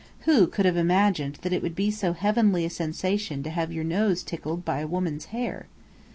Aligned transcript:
Who 0.21 0.47
could 0.47 0.65
have 0.65 0.77
imagined 0.77 1.37
that 1.43 1.53
it 1.53 1.61
would 1.61 1.75
be 1.75 1.91
so 1.91 2.13
heavenly 2.13 2.65
a 2.65 2.71
sensation 2.71 3.43
to 3.43 3.51
have 3.51 3.71
your 3.71 3.83
nose 3.83 4.23
tickled 4.23 4.65
by 4.65 4.79
a 4.79 4.87
woman's 4.87 5.25
hair? 5.25 5.67